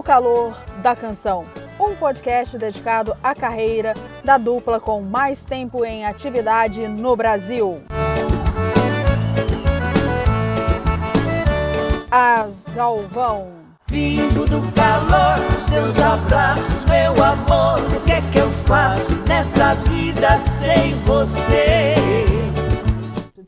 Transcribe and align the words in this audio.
No 0.00 0.04
Calor 0.04 0.56
da 0.82 0.96
Canção, 0.96 1.44
um 1.78 1.94
podcast 1.94 2.56
dedicado 2.56 3.14
à 3.22 3.34
carreira 3.34 3.92
da 4.24 4.38
dupla 4.38 4.80
com 4.80 5.02
mais 5.02 5.44
tempo 5.44 5.84
em 5.84 6.06
atividade 6.06 6.88
no 6.88 7.14
Brasil. 7.14 7.82
As 12.10 12.64
Galvão. 12.74 13.48
Vivo 13.88 14.46
do 14.46 14.72
calor 14.72 15.38
dos 15.52 15.66
teus 15.68 15.98
abraços, 15.98 16.82
meu 16.86 17.22
amor. 17.22 17.94
O 17.94 18.00
que 18.06 18.12
é 18.12 18.22
que 18.32 18.38
eu 18.38 18.50
faço 18.64 19.14
nesta 19.28 19.74
vida 19.74 20.40
sem 20.46 20.94
você? 21.04 21.94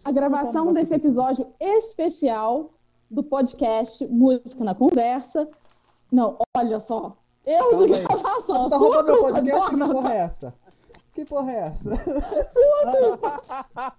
A 0.04 0.12
gravação 0.12 0.70
desse 0.70 0.94
episódio 0.94 1.46
especial 1.58 2.74
do 3.10 3.22
podcast 3.22 4.06
Música 4.06 4.62
na 4.62 4.74
Conversa. 4.74 5.48
Não, 6.12 6.36
olha 6.54 6.78
só. 6.78 7.16
Eu 7.46 7.76
de 7.78 7.88
gravação. 7.88 8.58
Você 8.58 8.70
tá 8.70 8.76
roubando 8.76 9.06
meu 9.06 9.22
podcast? 9.22 9.70
Que 9.70 9.78
porra 9.78 10.12
é 10.12 10.16
essa? 10.18 10.54
Que 11.14 11.24
porra 11.24 11.52
é 11.52 11.56
essa? 11.56 11.90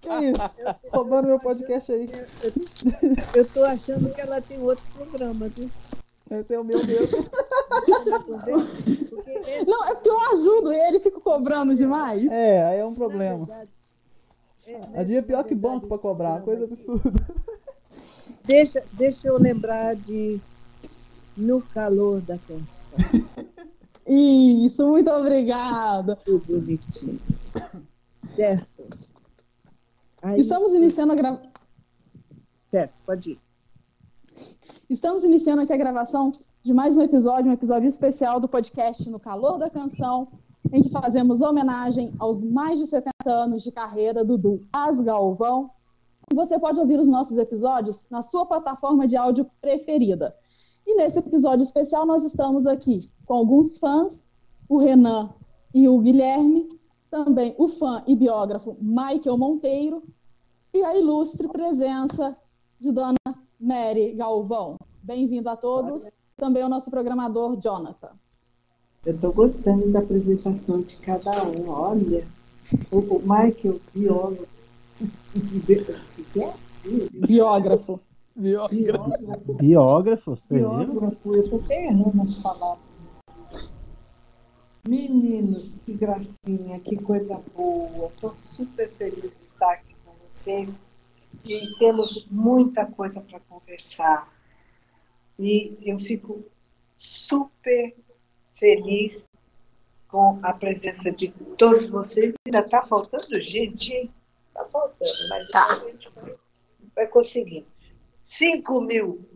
que 0.00 0.08
isso? 0.08 0.54
Roubando 0.92 1.26
meu 1.26 1.40
podcast 1.40 1.92
aí. 1.92 2.08
Eu 3.34 3.50
tô 3.50 3.64
achando 3.64 4.14
que 4.14 4.20
ela 4.20 4.40
tem 4.40 4.62
outro 4.62 4.84
programa, 4.94 5.48
viu? 5.48 5.68
Esse 6.30 6.54
é 6.54 6.60
o 6.60 6.64
meu 6.64 6.78
mesmo. 6.78 7.18
Não, 9.66 9.84
é 9.84 9.94
porque 9.94 10.08
eu 10.08 10.20
ajudo 10.32 10.72
ele 10.72 10.96
e 10.96 11.00
fico 11.00 11.20
cobrando 11.20 11.74
demais. 11.74 12.30
É, 12.30 12.64
aí 12.64 12.78
é 12.78 12.84
um 12.84 12.90
na 12.90 12.96
problema. 12.96 13.44
verdade, 13.44 13.70
é, 14.66 14.78
na 14.78 15.00
A 15.00 15.04
dia 15.04 15.18
é 15.18 15.22
pior 15.22 15.42
que 15.42 15.54
verdade, 15.54 15.74
banco 15.74 15.88
pra 15.88 15.98
cobrar, 15.98 16.40
coisa 16.40 16.64
absurda. 16.64 17.20
Deixa, 18.44 18.82
deixa 18.92 19.28
eu 19.28 19.38
lembrar 19.38 19.94
de 19.96 20.40
No 21.36 21.60
Calor 21.60 22.20
da 22.20 22.38
Canção. 22.38 22.98
Isso, 24.06 24.86
muito 24.86 25.10
obrigada. 25.10 26.16
Tudo 26.16 26.60
bonitinho. 26.60 27.20
Certo? 28.24 28.66
Aí, 30.22 30.38
Estamos 30.40 30.74
iniciando 30.74 31.12
a 31.12 31.16
gra... 31.16 31.42
Certo, 32.70 32.94
pode 33.04 33.32
ir. 33.32 33.40
Estamos 34.88 35.24
iniciando 35.24 35.62
aqui 35.62 35.72
a 35.72 35.76
gravação 35.76 36.32
de 36.62 36.72
mais 36.72 36.96
um 36.96 37.02
episódio, 37.02 37.50
um 37.50 37.54
episódio 37.54 37.88
especial 37.88 38.40
do 38.40 38.48
podcast 38.48 39.08
No 39.08 39.18
Calor 39.18 39.58
da 39.58 39.68
Canção, 39.70 40.28
em 40.72 40.82
que 40.82 40.90
fazemos 40.90 41.40
homenagem 41.40 42.12
aos 42.18 42.42
mais 42.42 42.78
de 42.78 42.86
70 42.86 43.12
anos 43.26 43.62
de 43.62 43.70
carreira 43.70 44.24
do 44.24 44.36
duo 44.38 44.60
As 44.72 45.00
Galvão. 45.00 45.70
Você 46.32 46.58
pode 46.58 46.80
ouvir 46.80 46.98
os 46.98 47.08
nossos 47.08 47.36
episódios 47.38 48.04
na 48.10 48.22
sua 48.22 48.46
plataforma 48.46 49.06
de 49.06 49.16
áudio 49.16 49.46
preferida. 49.60 50.34
E 50.86 50.94
nesse 50.96 51.18
episódio 51.18 51.62
especial 51.62 52.04
nós 52.04 52.24
estamos 52.24 52.66
aqui 52.66 53.08
com 53.24 53.34
alguns 53.34 53.78
fãs, 53.78 54.26
o 54.68 54.78
Renan 54.78 55.30
e 55.72 55.88
o 55.88 55.98
Guilherme, 55.98 56.78
também 57.10 57.54
o 57.56 57.68
fã 57.68 58.02
e 58.06 58.14
biógrafo 58.14 58.76
Michael 58.80 59.38
Monteiro 59.38 60.02
e 60.74 60.84
a 60.84 60.96
ilustre 60.96 61.48
presença 61.48 62.36
de 62.78 62.92
Dona 62.92 63.16
Mary 63.58 64.12
Galvão. 64.12 64.76
Bem-vindo 65.02 65.48
a 65.48 65.56
todos. 65.56 66.10
Também 66.36 66.64
o 66.64 66.68
nosso 66.68 66.90
programador 66.90 67.56
Jonathan. 67.60 68.10
Eu 69.06 69.14
estou 69.14 69.32
gostando 69.32 69.90
da 69.90 70.00
apresentação 70.00 70.80
de 70.82 70.96
cada 70.96 71.30
um. 71.46 71.68
Olha, 71.68 72.26
o, 72.90 73.00
Michael, 73.20 73.80
biólogo. 73.94 74.46
O 77.14 78.13
Biógrafo. 78.36 79.54
Biógrafo, 79.54 80.30
você 80.36 80.54
viu? 80.54 80.68
biógrafo. 80.70 81.34
Eu 81.34 81.42
estou 81.44 81.60
até 81.60 81.84
errando 81.86 82.22
as 82.22 82.36
palavras. 82.36 82.84
Meninos, 84.86 85.74
que 85.86 85.94
gracinha, 85.94 86.80
que 86.80 86.96
coisa 86.96 87.40
boa. 87.56 88.08
Estou 88.08 88.34
super 88.42 88.90
feliz 88.92 89.30
de 89.38 89.44
estar 89.44 89.72
aqui 89.72 89.94
com 90.04 90.12
vocês. 90.28 90.74
E 91.44 91.78
temos 91.78 92.26
muita 92.30 92.84
coisa 92.86 93.20
para 93.20 93.40
conversar. 93.40 94.32
E 95.38 95.76
eu 95.84 95.98
fico 95.98 96.44
super 96.96 97.94
feliz 98.52 99.28
com 100.08 100.38
a 100.42 100.52
presença 100.52 101.10
de 101.12 101.28
todos 101.56 101.86
vocês. 101.88 102.34
Ainda 102.46 102.60
está 102.60 102.82
faltando 102.82 103.40
gente? 103.40 104.10
Está 104.48 104.64
faltando, 104.66 105.12
mas 105.30 105.50
Tá. 105.50 105.66
a 105.72 105.78
gente 105.90 106.08
vai, 106.14 106.34
vai 106.94 107.06
conseguindo. 107.08 107.66
5 108.24 108.80
mil. 108.80 109.28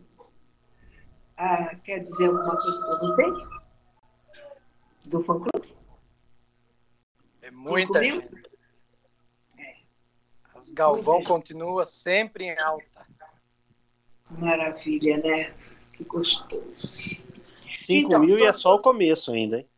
Ah, 1.37 1.75
quer 1.75 1.99
dizer 1.99 2.25
alguma 2.25 2.59
coisa 2.59 2.81
para 2.81 2.99
vocês? 2.99 3.49
Do 5.05 5.23
fã-clube? 5.23 5.77
É 7.43 7.51
muita 7.51 7.99
mil? 7.99 8.19
gente. 8.19 8.49
As 10.55 10.71
Galvão 10.71 11.23
continua 11.23 11.85
sempre 11.85 12.45
em 12.45 12.59
alta. 12.59 13.07
Maravilha, 14.31 15.17
né? 15.19 15.53
Que 15.93 16.03
gostoso. 16.03 16.97
5 17.77 18.07
Então, 18.07 18.19
mil 18.19 18.39
e 18.39 18.43
é 18.43 18.51
só 18.51 18.73
o 18.75 18.81
começo 18.81 19.31
ainda, 19.31 19.59
hein? 19.59 19.69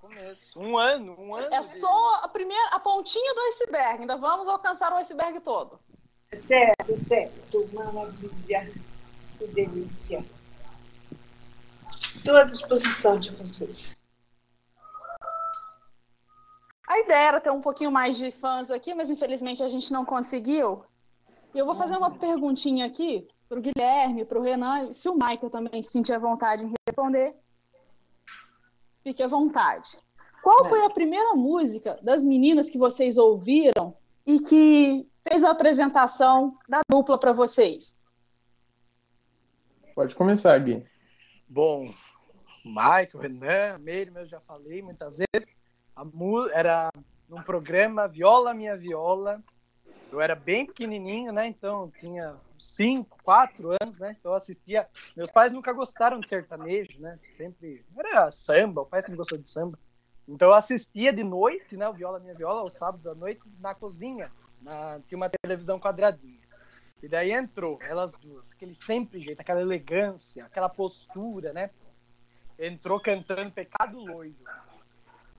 Começo. 0.00 0.58
Um 0.58 0.76
ano, 0.76 1.14
um 1.18 1.34
ano. 1.36 1.54
É 1.54 1.62
só 1.62 2.16
a 2.16 2.28
primeira, 2.28 2.68
a 2.70 2.80
pontinha 2.80 3.32
do 3.32 3.40
iceberg. 3.42 4.00
Ainda 4.00 4.16
vamos 4.16 4.48
alcançar 4.48 4.92
o 4.92 4.96
iceberg 4.96 5.38
todo. 5.40 5.80
Certo, 6.36 6.98
certo. 6.98 7.68
Maravilha. 7.72 8.72
Que 9.38 9.46
delícia. 9.48 10.24
Estou 12.16 12.36
à 12.36 12.44
disposição 12.44 13.18
de 13.18 13.30
vocês. 13.30 13.96
A 16.86 16.98
ideia 16.98 17.28
era 17.28 17.40
ter 17.40 17.50
um 17.50 17.60
pouquinho 17.60 17.90
mais 17.90 18.16
de 18.16 18.30
fãs 18.30 18.70
aqui, 18.70 18.94
mas 18.94 19.10
infelizmente 19.10 19.62
a 19.62 19.68
gente 19.68 19.92
não 19.92 20.04
conseguiu. 20.04 20.84
E 21.54 21.58
eu 21.58 21.66
vou 21.66 21.74
fazer 21.74 21.96
uma 21.96 22.10
perguntinha 22.10 22.86
aqui 22.86 23.28
para 23.48 23.58
o 23.58 23.62
Guilherme, 23.62 24.24
para 24.24 24.38
o 24.38 24.42
Renan, 24.42 24.92
se 24.92 25.08
o 25.08 25.14
Michael 25.14 25.50
também 25.50 25.82
se 25.82 25.90
sentir 25.90 26.12
à 26.12 26.18
vontade 26.18 26.64
em 26.64 26.72
responder, 26.88 27.34
fique 29.02 29.22
à 29.22 29.26
vontade. 29.26 29.98
Qual 30.42 30.64
foi 30.66 30.84
a 30.84 30.90
primeira 30.90 31.34
música 31.34 31.98
das 32.02 32.24
meninas 32.24 32.70
que 32.70 32.78
vocês 32.78 33.16
ouviram 33.16 33.96
e 34.24 34.38
que 34.40 35.09
fez 35.26 35.42
a 35.44 35.50
apresentação 35.50 36.58
da 36.68 36.80
dupla 36.90 37.18
para 37.18 37.32
vocês? 37.32 37.96
Pode 39.94 40.14
começar, 40.14 40.58
Gui. 40.58 40.86
Bom, 41.48 41.92
Michael, 42.64 43.18
Renan, 43.18 43.78
Meire, 43.78 44.12
eu 44.14 44.26
já 44.26 44.40
falei 44.40 44.82
muitas 44.82 45.18
vezes. 45.18 45.50
A 45.94 46.04
mu- 46.04 46.48
era 46.50 46.90
num 47.28 47.42
programa 47.42 48.06
Viola 48.08 48.54
Minha 48.54 48.76
Viola. 48.76 49.42
Eu 50.10 50.20
era 50.20 50.34
bem 50.34 50.66
pequenininho, 50.66 51.32
né? 51.32 51.46
Então 51.46 51.92
tinha 52.00 52.34
cinco, 52.58 53.18
quatro 53.22 53.70
anos, 53.80 54.00
né? 54.00 54.16
Então 54.18 54.32
eu 54.32 54.36
assistia. 54.36 54.88
Meus 55.16 55.30
pais 55.30 55.52
nunca 55.52 55.72
gostaram 55.72 56.18
de 56.18 56.28
sertanejo, 56.28 57.00
né? 57.00 57.16
Sempre 57.36 57.84
era 57.96 58.30
samba. 58.30 58.82
O 58.82 58.86
pai 58.86 59.02
sempre 59.02 59.18
gostou 59.18 59.38
de 59.38 59.48
samba. 59.48 59.78
Então 60.26 60.48
eu 60.48 60.54
assistia 60.54 61.12
de 61.12 61.22
noite, 61.22 61.76
né? 61.76 61.88
O 61.88 61.92
Viola 61.92 62.18
Minha 62.18 62.34
Viola, 62.34 62.60
aos 62.60 62.74
sábados 62.74 63.06
à 63.06 63.14
noite, 63.14 63.40
na 63.60 63.74
cozinha. 63.74 64.30
Na... 64.60 65.00
Tinha 65.06 65.16
uma 65.16 65.30
televisão 65.30 65.78
quadradinha. 65.78 66.40
E 67.02 67.08
daí 67.08 67.32
entrou 67.32 67.78
elas 67.82 68.12
duas, 68.12 68.52
aquele 68.52 68.74
sempre 68.74 69.20
jeito, 69.20 69.40
aquela 69.40 69.60
elegância, 69.60 70.44
aquela 70.44 70.68
postura, 70.68 71.52
né? 71.52 71.70
Entrou 72.58 73.00
cantando 73.00 73.50
Pecado 73.50 73.98
Loiro. 73.98 74.36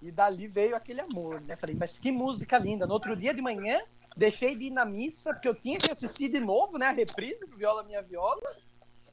E 0.01 0.11
dali 0.11 0.47
veio 0.47 0.75
aquele 0.75 1.01
amor, 1.01 1.39
né? 1.41 1.55
Falei, 1.55 1.75
mas 1.75 1.99
que 1.99 2.11
música 2.11 2.57
linda. 2.57 2.87
No 2.87 2.93
outro 2.93 3.15
dia 3.15 3.31
de 3.31 3.41
manhã, 3.41 3.79
deixei 4.17 4.55
de 4.55 4.65
ir 4.65 4.71
na 4.71 4.83
missa, 4.83 5.31
porque 5.31 5.47
eu 5.47 5.53
tinha 5.53 5.77
que 5.77 5.91
assistir 5.91 6.29
de 6.29 6.39
novo, 6.39 6.79
né? 6.79 6.87
A 6.87 6.91
reprise 6.91 7.45
do 7.45 7.55
Viola 7.55 7.83
Minha 7.83 8.01
Viola. 8.01 8.41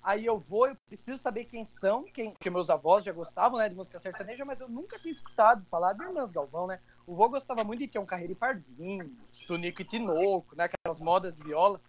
Aí 0.02 0.24
eu 0.24 0.38
vou, 0.38 0.66
eu 0.68 0.76
preciso 0.86 1.18
saber 1.18 1.44
quem 1.44 1.64
são, 1.64 2.04
quem, 2.04 2.30
porque 2.30 2.50
meus 2.50 2.70
avós 2.70 3.04
já 3.04 3.12
gostavam, 3.12 3.58
né, 3.58 3.68
de 3.68 3.74
música 3.74 3.98
sertaneja, 3.98 4.44
mas 4.44 4.60
eu 4.60 4.68
nunca 4.68 4.98
tinha 4.98 5.10
escutado 5.10 5.64
falar 5.70 5.92
de 5.92 6.02
Irmãs 6.02 6.32
Galvão, 6.32 6.66
né? 6.66 6.80
O 7.06 7.14
vô 7.14 7.28
gostava 7.28 7.64
muito 7.64 7.80
de 7.80 7.88
ter 7.88 7.98
um 7.98 8.06
Carreiro 8.06 8.32
e 8.32 8.36
Pardinho, 8.36 9.10
Tunico 9.46 9.82
e 9.82 9.84
Tinoco, 9.84 10.54
né, 10.56 10.64
aquelas 10.64 11.00
modas 11.00 11.36
de 11.36 11.42
viola. 11.42 11.80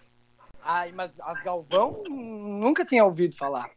Ai, 0.62 0.92
mas 0.92 1.20
as 1.22 1.42
Galvão 1.44 2.04
nunca 2.10 2.84
tinha 2.84 3.06
ouvido 3.06 3.36
falar. 3.36 3.70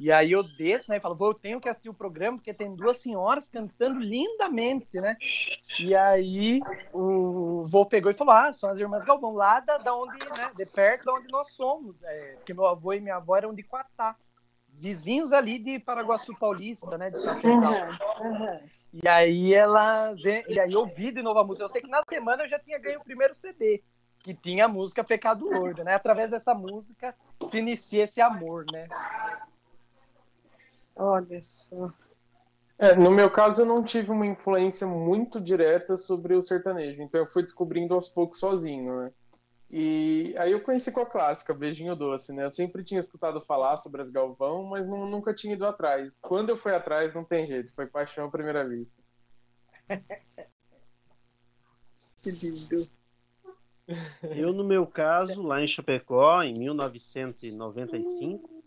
E 0.00 0.10
aí 0.10 0.32
eu 0.32 0.42
desço, 0.42 0.90
né, 0.90 0.96
e 0.96 1.00
falo, 1.00 1.14
"Vô, 1.14 1.28
eu 1.28 1.34
tenho 1.34 1.60
que 1.60 1.68
assistir 1.68 1.90
o 1.90 1.94
programa, 1.94 2.38
porque 2.38 2.54
tem 2.54 2.74
duas 2.74 2.96
senhoras 2.96 3.50
cantando 3.50 4.00
lindamente, 4.00 4.98
né? 4.98 5.14
E 5.78 5.94
aí 5.94 6.62
o 6.90 7.66
vô 7.66 7.84
pegou 7.84 8.10
e 8.10 8.14
falou, 8.14 8.32
ah, 8.32 8.50
são 8.50 8.70
as 8.70 8.78
irmãs 8.78 9.04
Galvão, 9.04 9.34
lá 9.34 9.60
da, 9.60 9.76
da 9.76 9.94
onde, 9.94 10.18
né, 10.18 10.52
de 10.56 10.64
perto 10.64 11.04
de 11.04 11.10
onde 11.10 11.30
nós 11.30 11.52
somos, 11.52 12.02
é, 12.02 12.32
porque 12.36 12.54
meu 12.54 12.66
avô 12.66 12.94
e 12.94 13.00
minha 13.00 13.16
avó 13.16 13.36
eram 13.36 13.52
de 13.52 13.62
Quatá, 13.62 14.16
vizinhos 14.70 15.34
ali 15.34 15.58
de 15.58 15.78
Paraguaçu 15.78 16.34
Paulista, 16.34 16.96
né, 16.96 17.10
de 17.10 17.18
São 17.20 17.38
Paulo. 17.38 17.98
E 18.94 19.06
aí 19.06 19.52
ela. 19.52 20.14
E 20.48 20.58
aí 20.58 20.72
eu 20.72 20.86
vi 20.86 21.12
de 21.12 21.22
novo 21.22 21.38
a 21.38 21.44
música. 21.44 21.64
Eu 21.64 21.68
sei 21.68 21.82
que 21.82 21.90
na 21.90 22.02
semana 22.08 22.44
eu 22.44 22.48
já 22.48 22.58
tinha 22.58 22.78
ganho 22.78 22.98
o 22.98 23.04
primeiro 23.04 23.34
CD, 23.34 23.82
que 24.18 24.34
tinha 24.34 24.64
a 24.64 24.68
música 24.68 25.04
Pecado 25.04 25.44
Gordo, 25.44 25.84
né? 25.84 25.94
Através 25.94 26.30
dessa 26.30 26.54
música 26.54 27.14
se 27.46 27.58
inicia 27.58 28.04
esse 28.04 28.20
amor, 28.20 28.64
né? 28.72 28.88
Olha 31.00 31.40
só. 31.40 31.90
É, 32.78 32.94
no 32.94 33.10
meu 33.10 33.30
caso, 33.30 33.62
eu 33.62 33.66
não 33.66 33.82
tive 33.82 34.10
uma 34.10 34.26
influência 34.26 34.86
muito 34.86 35.40
direta 35.40 35.96
sobre 35.96 36.34
o 36.34 36.42
sertanejo, 36.42 37.02
então 37.02 37.20
eu 37.20 37.26
fui 37.26 37.42
descobrindo 37.42 37.94
aos 37.94 38.08
poucos 38.08 38.38
sozinho, 38.38 39.00
né? 39.00 39.12
E 39.70 40.34
aí 40.36 40.52
eu 40.52 40.62
conheci 40.62 40.92
com 40.92 41.00
a 41.00 41.06
clássica, 41.06 41.54
Beijinho 41.54 41.96
Doce, 41.96 42.34
né? 42.34 42.44
Eu 42.44 42.50
sempre 42.50 42.84
tinha 42.84 42.98
escutado 42.98 43.40
falar 43.40 43.76
sobre 43.78 44.02
as 44.02 44.10
Galvão, 44.10 44.64
mas 44.64 44.88
não- 44.88 45.06
nunca 45.06 45.32
tinha 45.32 45.54
ido 45.54 45.66
atrás. 45.66 46.18
Quando 46.20 46.50
eu 46.50 46.56
fui 46.56 46.74
atrás, 46.74 47.14
não 47.14 47.24
tem 47.24 47.46
jeito, 47.46 47.72
foi 47.74 47.86
paixão 47.86 48.26
à 48.26 48.30
primeira 48.30 48.68
vista. 48.68 49.00
Que 52.22 52.30
lindo. 52.30 52.86
Eu, 54.36 54.52
no 54.52 54.62
meu 54.62 54.86
caso, 54.86 55.42
lá 55.42 55.62
em 55.62 55.66
Chapecó, 55.66 56.42
em 56.42 56.52
1995, 56.52 58.59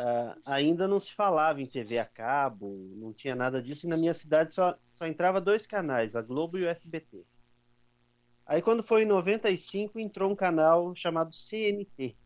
ah, 0.00 0.38
ainda 0.44 0.86
não 0.86 1.00
se 1.00 1.12
falava 1.12 1.60
em 1.60 1.66
TV 1.66 1.98
a 1.98 2.04
cabo, 2.04 2.88
não 2.94 3.12
tinha 3.12 3.34
nada 3.34 3.60
disso, 3.60 3.84
e 3.84 3.88
na 3.88 3.96
minha 3.96 4.14
cidade 4.14 4.54
só, 4.54 4.78
só 4.92 5.08
entrava 5.08 5.40
dois 5.40 5.66
canais, 5.66 6.14
a 6.14 6.22
Globo 6.22 6.56
e 6.56 6.62
o 6.62 6.68
SBT. 6.68 7.24
Aí, 8.46 8.62
quando 8.62 8.84
foi 8.84 9.02
em 9.02 9.06
95, 9.06 9.98
entrou 9.98 10.30
um 10.30 10.36
canal 10.36 10.94
chamado 10.94 11.34
CNT. 11.34 12.16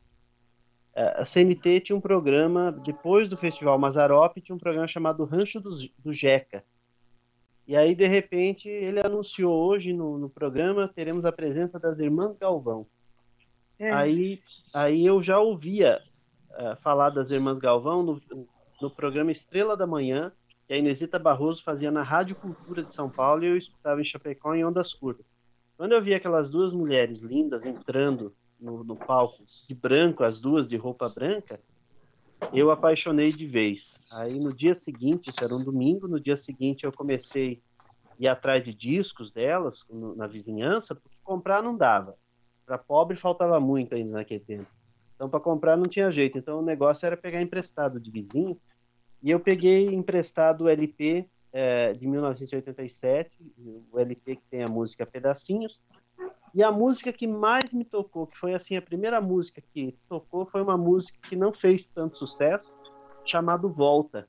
Ah, 0.94 1.22
A 1.22 1.24
CNT 1.24 1.80
tinha 1.80 1.96
um 1.96 2.00
programa, 2.00 2.70
depois 2.70 3.26
do 3.26 3.38
Festival 3.38 3.78
Mazarop, 3.78 4.36
tinha 4.36 4.54
um 4.54 4.58
programa 4.58 4.86
chamado 4.86 5.24
Rancho 5.24 5.58
do, 5.58 5.70
do 5.98 6.12
Jeca. 6.12 6.62
E 7.66 7.74
aí, 7.74 7.94
de 7.94 8.06
repente, 8.06 8.68
ele 8.68 9.00
anunciou 9.00 9.54
hoje 9.66 9.94
no, 9.94 10.18
no 10.18 10.28
programa, 10.28 10.92
teremos 10.94 11.24
a 11.24 11.32
presença 11.32 11.80
das 11.80 12.00
Irmãs 12.00 12.36
Galvão. 12.36 12.86
É. 13.78 13.90
Aí, 13.90 14.42
aí 14.74 15.06
eu 15.06 15.22
já 15.22 15.38
ouvia 15.38 16.02
ah, 16.54 16.76
falar 16.76 17.10
das 17.10 17.30
Irmãs 17.30 17.58
Galvão 17.58 18.02
no, 18.02 18.20
no 18.80 18.90
programa 18.90 19.30
Estrela 19.30 19.76
da 19.76 19.86
Manhã, 19.86 20.32
que 20.66 20.74
a 20.74 20.76
Inesita 20.76 21.18
Barroso 21.18 21.62
fazia 21.62 21.90
na 21.90 22.02
Rádio 22.02 22.36
Cultura 22.36 22.82
de 22.82 22.92
São 22.92 23.08
Paulo 23.10 23.44
e 23.44 23.48
eu 23.48 23.56
escutava 23.56 24.00
em 24.00 24.04
Chapecó 24.04 24.54
em 24.54 24.64
ondas 24.64 24.92
curtas. 24.94 25.24
Quando 25.76 25.92
eu 25.92 26.02
vi 26.02 26.14
aquelas 26.14 26.50
duas 26.50 26.72
mulheres 26.72 27.20
lindas 27.20 27.64
entrando 27.64 28.34
no, 28.60 28.84
no 28.84 28.96
palco 28.96 29.44
de 29.68 29.74
branco, 29.74 30.22
as 30.22 30.40
duas 30.40 30.68
de 30.68 30.76
roupa 30.76 31.08
branca, 31.08 31.58
eu 32.52 32.70
apaixonei 32.70 33.32
de 33.32 33.46
vez. 33.46 34.00
Aí 34.10 34.38
no 34.38 34.52
dia 34.52 34.74
seguinte, 34.74 35.30
isso 35.30 35.42
era 35.42 35.54
um 35.54 35.62
domingo, 35.62 36.06
no 36.06 36.20
dia 36.20 36.36
seguinte 36.36 36.84
eu 36.84 36.92
comecei 36.92 37.62
a 38.18 38.22
ir 38.22 38.28
atrás 38.28 38.62
de 38.62 38.74
discos 38.74 39.30
delas 39.32 39.84
no- 39.90 40.14
na 40.14 40.26
vizinhança, 40.26 40.94
porque 40.94 41.16
comprar 41.24 41.62
não 41.62 41.76
dava. 41.76 42.16
Para 42.66 42.78
pobre 42.78 43.16
faltava 43.16 43.58
muito 43.58 43.94
ainda 43.94 44.12
naquele 44.12 44.40
tempo. 44.40 44.66
Então 45.22 45.30
para 45.30 45.38
comprar 45.38 45.76
não 45.76 45.84
tinha 45.84 46.10
jeito. 46.10 46.36
Então 46.36 46.58
o 46.58 46.62
negócio 46.64 47.06
era 47.06 47.16
pegar 47.16 47.40
emprestado 47.40 48.00
de 48.00 48.10
vizinho. 48.10 48.60
E 49.22 49.30
eu 49.30 49.38
peguei 49.38 49.86
emprestado 49.94 50.62
o 50.64 50.68
LP 50.68 51.28
eh, 51.52 51.92
de 51.92 52.08
1987, 52.08 53.30
o 53.92 54.00
LP 54.00 54.34
que 54.34 54.42
tem 54.50 54.64
a 54.64 54.68
música 54.68 55.06
Pedacinhos. 55.06 55.80
E 56.52 56.60
a 56.60 56.72
música 56.72 57.12
que 57.12 57.28
mais 57.28 57.72
me 57.72 57.84
tocou, 57.84 58.26
que 58.26 58.36
foi 58.36 58.52
assim 58.52 58.76
a 58.76 58.82
primeira 58.82 59.20
música 59.20 59.62
que 59.72 59.96
tocou, 60.08 60.44
foi 60.44 60.60
uma 60.60 60.76
música 60.76 61.16
que 61.28 61.36
não 61.36 61.52
fez 61.52 61.88
tanto 61.88 62.18
sucesso, 62.18 62.72
chamado 63.24 63.70
Volta. 63.72 64.28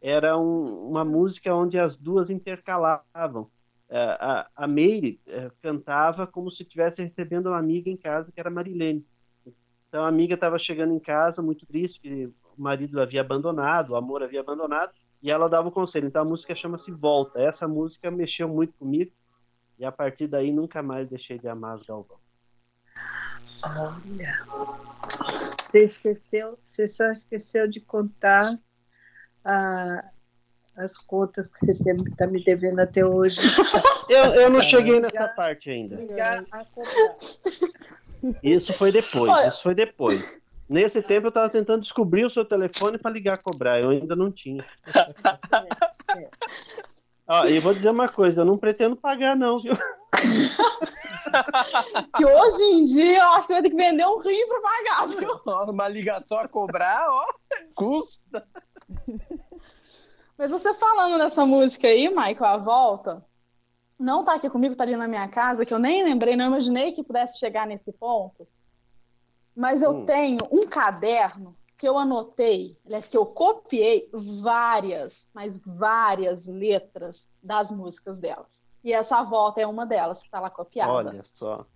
Era 0.00 0.38
um- 0.38 0.88
uma 0.88 1.04
música 1.04 1.54
onde 1.54 1.78
as 1.78 1.96
duas 1.96 2.30
intercalavam. 2.30 3.50
Eh, 3.90 4.16
a, 4.18 4.48
a 4.56 4.66
Meire 4.66 5.20
eh, 5.26 5.50
cantava 5.60 6.26
como 6.26 6.50
se 6.50 6.62
estivesse 6.62 7.02
recebendo 7.02 7.48
uma 7.48 7.58
amiga 7.58 7.90
em 7.90 7.96
casa, 7.96 8.32
que 8.32 8.40
era 8.40 8.48
Marilene. 8.48 9.06
Então 9.94 10.04
a 10.04 10.08
amiga 10.08 10.34
estava 10.34 10.58
chegando 10.58 10.92
em 10.92 10.98
casa 10.98 11.40
muito 11.40 11.64
triste, 11.66 12.00
que 12.00 12.24
o 12.58 12.60
marido 12.60 13.00
havia 13.00 13.20
abandonado, 13.20 13.90
o 13.90 13.94
amor 13.96 14.24
havia 14.24 14.40
abandonado, 14.40 14.92
e 15.22 15.30
ela 15.30 15.48
dava 15.48 15.68
o 15.68 15.70
conselho. 15.70 16.08
Então 16.08 16.22
a 16.22 16.24
música 16.24 16.52
chama-se 16.52 16.90
Volta. 16.90 17.40
Essa 17.40 17.68
música 17.68 18.10
mexeu 18.10 18.48
muito 18.48 18.72
comigo, 18.76 19.12
e 19.78 19.84
a 19.84 19.92
partir 19.92 20.26
daí 20.26 20.52
nunca 20.52 20.82
mais 20.82 21.08
deixei 21.08 21.38
de 21.38 21.46
amar 21.46 21.76
as 21.76 21.84
Galvão. 21.84 22.16
Olha. 23.62 24.44
Você 25.70 25.84
esqueceu, 25.84 26.58
você 26.64 26.88
só 26.88 27.04
esqueceu 27.12 27.68
de 27.68 27.80
contar 27.80 28.58
a- 29.44 30.10
as 30.76 30.98
contas 30.98 31.48
que 31.48 31.60
você 31.66 31.70
está 31.70 32.26
me 32.26 32.42
devendo 32.42 32.80
até 32.80 33.06
hoje. 33.06 33.38
Eu, 34.10 34.34
eu 34.34 34.50
não 34.50 34.60
cheguei 34.60 35.00
nessa 35.00 35.28
parte 35.28 35.70
ainda. 35.70 35.96
A 36.52 36.64
cobrar. 36.66 37.16
Isso 38.42 38.72
foi 38.72 38.90
depois, 38.92 39.30
Olha. 39.30 39.48
isso 39.48 39.62
foi 39.62 39.74
depois. 39.74 40.40
Nesse 40.68 41.02
tempo 41.02 41.26
eu 41.26 41.28
estava 41.28 41.50
tentando 41.50 41.82
descobrir 41.82 42.24
o 42.24 42.30
seu 42.30 42.44
telefone 42.44 42.98
para 42.98 43.10
ligar 43.10 43.38
cobrar, 43.42 43.80
eu 43.80 43.90
ainda 43.90 44.16
não 44.16 44.30
tinha. 44.32 44.64
Ó, 47.26 47.44
e 47.46 47.58
vou 47.58 47.74
dizer 47.74 47.90
uma 47.90 48.08
coisa, 48.08 48.40
eu 48.42 48.44
não 48.44 48.58
pretendo 48.58 48.96
pagar 48.96 49.36
não, 49.36 49.58
viu? 49.58 49.74
Que 52.16 52.24
hoje 52.24 52.62
em 52.62 52.84
dia 52.84 53.18
eu 53.18 53.28
acho 53.30 53.48
que 53.48 53.52
vai 53.54 53.62
ter 53.62 53.70
que 53.70 53.76
vender 53.76 54.06
um 54.06 54.18
rim 54.18 54.46
pra 54.46 54.60
pagar, 54.60 55.08
viu? 55.08 55.30
Uma 55.72 55.88
ligação 55.88 56.38
a 56.38 56.46
cobrar, 56.46 57.06
ó, 57.08 57.26
custa. 57.74 58.46
Mas 60.38 60.52
você 60.52 60.72
falando 60.74 61.18
nessa 61.18 61.44
música 61.44 61.88
aí, 61.88 62.08
Michael, 62.08 62.44
a 62.44 62.56
volta, 62.56 63.24
não 63.98 64.24
tá 64.24 64.34
aqui 64.34 64.48
comigo, 64.50 64.74
tá 64.76 64.84
ali 64.84 64.96
na 64.96 65.08
minha 65.08 65.28
casa, 65.28 65.64
que 65.64 65.72
eu 65.72 65.78
nem 65.78 66.04
lembrei, 66.04 66.36
não 66.36 66.46
imaginei 66.46 66.92
que 66.92 67.02
pudesse 67.04 67.38
chegar 67.38 67.66
nesse 67.66 67.92
ponto. 67.92 68.46
Mas 69.54 69.82
eu 69.82 69.90
Hum. 69.90 70.06
tenho 70.06 70.38
um 70.50 70.66
caderno 70.66 71.56
que 71.76 71.88
eu 71.88 71.98
anotei, 71.98 72.76
aliás, 72.84 73.06
que 73.06 73.16
eu 73.16 73.26
copiei 73.26 74.08
várias, 74.12 75.28
mas 75.34 75.58
várias 75.58 76.46
letras 76.46 77.28
das 77.42 77.70
músicas 77.70 78.18
delas. 78.18 78.62
E 78.82 78.92
essa 78.92 79.22
volta 79.22 79.60
é 79.60 79.66
uma 79.66 79.86
delas 79.86 80.22
que 80.22 80.30
tá 80.30 80.40
lá 80.40 80.50
copiada. 80.50 80.92
Olha 80.92 81.24
só. 81.24 81.66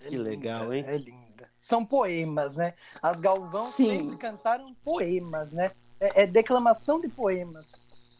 É 0.00 0.08
Que 0.08 0.18
legal, 0.18 0.64
linda, 0.72 0.76
hein? 0.76 0.84
É 0.88 0.98
linda. 0.98 1.50
São 1.56 1.84
poemas, 1.84 2.56
né? 2.56 2.74
As 3.02 3.18
Galvão 3.20 3.64
Sim. 3.66 3.98
sempre 4.00 4.16
cantaram 4.18 4.74
poemas, 4.84 5.52
né? 5.52 5.70
É, 5.98 6.22
é 6.22 6.26
declamação 6.26 7.00
de 7.00 7.08
poemas. 7.08 7.72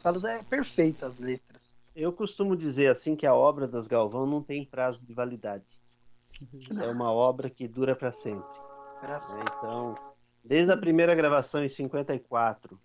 Falo, 0.03 0.25
É 0.27 0.43
perfeito 0.43 1.05
as 1.05 1.21
letras. 1.21 1.56
Eu 1.97 2.13
costumo 2.13 2.55
dizer 2.55 2.91
assim 2.91 3.17
que 3.17 3.27
a 3.27 3.35
obra 3.35 3.67
das 3.67 3.89
Galvão 3.89 4.27
não 4.27 4.43
tem 4.43 4.67
prazo 4.67 5.03
de 5.07 5.15
validade. 5.15 5.65
É 6.79 6.89
uma 6.89 7.11
obra 7.11 7.49
que 7.49 7.67
dura 7.67 7.97
para 7.97 8.13
sempre. 8.13 8.47
Graças 9.01 9.39
né? 9.39 9.45
Então, 9.57 9.95
desde 10.45 10.71
a 10.71 10.77
primeira 10.77 11.15
gravação 11.15 11.65
em 11.65 11.69
54 11.69 12.79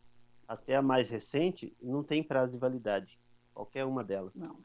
até 0.47 0.77
a 0.77 0.81
mais 0.81 1.09
recente, 1.09 1.75
não 1.81 2.03
tem 2.03 2.23
prazo 2.23 2.53
de 2.53 2.57
validade. 2.57 3.19
Qualquer 3.53 3.83
uma 3.83 4.01
delas. 4.01 4.33
Não. 4.33 4.55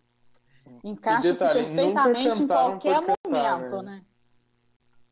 Sim. 0.46 0.78
Encaixa-se 0.84 1.32
detalhe, 1.32 1.64
perfeitamente 1.64 2.42
em 2.42 2.46
qualquer 2.46 3.00
cantar, 3.00 3.58
momento, 3.58 3.76
né? 3.82 3.96
né? 3.96 4.04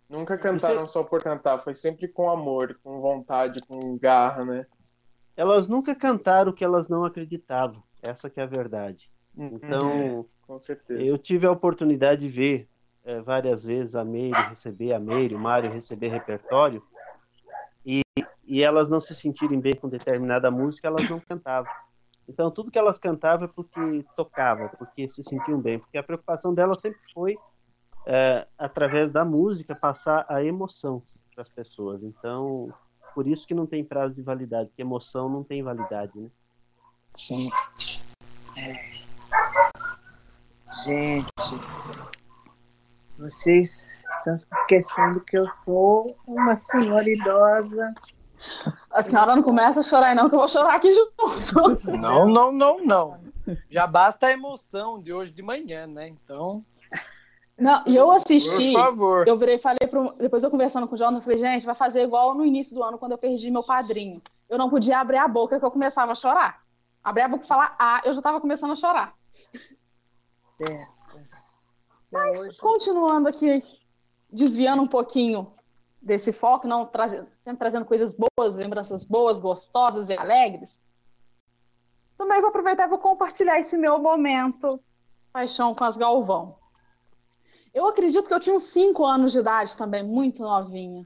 Nunca 0.09 0.39
cantaram 0.39 0.87
só 0.87 1.03
por 1.03 1.21
cantar, 1.25 1.59
foi 1.59 1.75
sempre 1.75 2.07
com 2.07 2.31
amor, 2.31 2.79
com 2.85 3.01
vontade, 3.01 3.61
com 3.67 3.99
garra, 3.99 4.45
né? 4.45 4.65
Elas 5.37 5.67
nunca 5.67 5.93
cantaram 5.93 6.53
o 6.53 6.55
que 6.55 6.65
elas 6.65 6.89
não 6.89 7.05
acreditavam. 7.05 7.83
Essa 8.01 8.31
que 8.31 8.39
é 8.39 8.45
a 8.45 8.47
verdade. 8.47 9.11
Uhum, 9.37 9.51
Então, 9.57 10.27
com 10.47 10.59
certeza. 10.59 11.03
eu 11.03 11.19
tive 11.19 11.47
a 11.47 11.51
oportunidade 11.51 12.23
de 12.23 12.29
ver 12.29 12.69
eh, 13.05 13.21
várias 13.21 13.65
vezes 13.65 13.97
a 13.97 14.05
Meire 14.05 14.41
receber 14.49 14.93
a 14.93 14.99
Meire, 14.99 15.35
o 15.35 15.39
Mário 15.39 15.71
receber 15.71 16.09
repertório, 16.09 16.83
e, 17.85 18.03
e 18.45 18.63
elas 18.63 18.89
não 18.89 19.01
se 19.01 19.15
sentirem 19.15 19.61
bem 19.61 19.75
com 19.75 19.89
determinada 19.89 20.51
música, 20.51 20.89
elas 20.89 21.09
não 21.09 21.21
cantavam. 21.21 21.71
Então, 22.29 22.51
tudo 22.51 22.71
que 22.71 22.79
elas 22.79 22.99
cantavam 22.99 23.47
é 23.47 23.53
porque 23.55 24.05
tocava, 24.17 24.69
porque 24.71 25.09
se 25.09 25.23
sentiam 25.23 25.61
bem, 25.61 25.79
porque 25.79 25.99
a 25.99 26.03
preocupação 26.03 26.55
delas 26.55 26.81
sempre 26.81 27.01
foi, 27.13 27.37
eh, 28.07 28.47
através 28.57 29.11
da 29.11 29.25
música, 29.25 29.75
passar 29.75 30.25
a 30.29 30.43
emoção 30.43 31.03
para 31.35 31.43
as 31.43 31.51
pessoas. 31.51 32.03
Então, 32.03 32.73
por 33.15 33.27
isso 33.27 33.47
que 33.47 33.55
não 33.55 33.67
tem 33.67 33.85
prazo 33.85 34.15
de 34.15 34.23
validade, 34.23 34.69
porque 34.69 34.83
emoção 34.83 35.29
não 35.29 35.45
tem 35.45 35.63
validade, 35.63 36.19
né? 36.19 36.31
Sim. 37.15 37.51
Gente, 40.85 41.27
vocês 43.19 43.91
estão 44.19 44.37
se 44.39 44.47
esquecendo 44.53 45.21
que 45.21 45.39
eu 45.39 45.47
sou 45.65 46.15
uma 46.27 46.57
senhora 46.57 47.09
idosa 47.09 47.95
A 48.91 49.03
senhora 49.03 49.35
não 49.35 49.43
começa 49.43 49.81
a 49.81 49.83
chorar, 49.83 50.15
não, 50.15 50.29
que 50.29 50.35
eu 50.35 50.39
vou 50.39 50.49
chorar 50.49 50.75
aqui 50.75 50.93
junto. 50.93 51.91
Não, 51.91 52.29
não, 52.29 52.53
não, 52.53 52.85
não. 52.85 53.19
Já 53.71 53.87
basta 53.87 54.27
a 54.27 54.33
emoção 54.33 55.01
de 55.01 55.13
hoje 55.13 55.33
de 55.33 55.43
manhã, 55.43 55.87
né? 55.87 56.09
Então, 56.09 56.65
Não, 57.59 57.83
e 57.87 57.95
eu 57.97 58.07
por 58.07 58.17
assisti, 58.17 58.73
favor. 58.73 59.27
eu 59.27 59.39
virei 59.39 59.55
e 59.57 59.59
falei 59.59 59.87
pro. 59.89 60.15
Depois 60.19 60.43
eu 60.43 60.51
conversando 60.51 60.87
com 60.89 60.97
o 60.97 60.99
Jonathan, 60.99 61.19
eu 61.19 61.23
falei, 61.23 61.39
gente, 61.39 61.65
vai 61.65 61.75
fazer 61.75 62.03
igual 62.03 62.35
no 62.35 62.45
início 62.45 62.75
do 62.75 62.83
ano, 62.83 62.99
quando 62.99 63.13
eu 63.13 63.19
perdi 63.19 63.51
meu 63.51 63.63
padrinho. 63.63 64.21
Eu 64.51 64.59
não 64.59 64.69
podia 64.69 64.99
abrir 64.99 65.19
a 65.19 65.29
boca 65.29 65.59
que 65.59 65.65
eu 65.65 65.71
começava 65.71 66.13
a 66.13 66.17
chorar. 66.17 66.63
Abrir 67.03 67.23
a 67.23 67.29
boca 67.29 67.45
e 67.45 67.49
falar 67.49 67.75
ah, 67.79 68.03
eu 68.05 68.13
já 68.13 68.21
tava 68.21 68.41
começando 68.41 68.73
a 68.73 68.77
chorar. 68.77 69.15
É. 70.71 70.87
Mas 72.13 72.41
Hoje- 72.41 72.59
continuando 72.59 73.29
aqui, 73.29 73.63
desviando 74.31 74.83
um 74.83 74.87
pouquinho 74.87 75.53
desse 76.01 76.33
foco, 76.33 76.67
não 76.69 76.87
trazendo, 76.87 77.29
sempre 77.43 77.59
trazendo 77.59 77.85
coisas 77.85 78.15
boas, 78.15 78.55
lembranças 78.55 79.05
boas, 79.05 79.41
gostosas 79.41 80.09
e 80.09 80.13
alegres. 80.17 80.79
Também 82.17 82.41
vou 82.41 82.51
aproveitar 82.51 82.85
e 82.85 82.89
vou 82.89 82.99
compartilhar 82.99 83.59
esse 83.59 83.77
meu 83.77 83.99
momento 83.99 84.79
paixão 85.33 85.75
com 85.75 85.83
as 85.85 85.97
Galvão. 85.97 86.57
Eu 87.73 87.87
acredito 87.89 88.29
que 88.29 88.35
eu 88.35 88.39
tinha 88.39 88.55
uns 88.55 88.65
5 88.65 89.05
anos 89.05 89.33
de 89.33 89.41
idade 89.41 89.77
também, 89.77 90.05
muito 90.05 90.43
novinha. 90.43 91.05